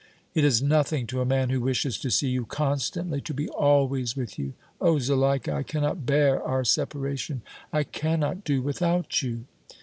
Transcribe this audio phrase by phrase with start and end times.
[0.33, 4.15] "It is nothing to a man who wishes to see you constantly, to be always
[4.15, 4.53] with you.
[4.81, 4.97] Oh!
[4.97, 9.45] Zuleika, I cannot bear our separation, I cannot do without you!"